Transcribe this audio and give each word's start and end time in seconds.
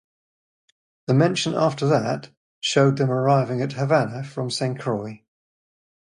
The 1.05 1.13
mention 1.13 1.53
after 1.53 1.85
that 1.89 2.31
showed 2.59 2.97
them 2.97 3.11
arriving 3.11 3.61
at 3.61 3.73
Havana 3.73 4.23
from 4.23 4.49
St 4.49 4.79
Croix. 4.79 5.23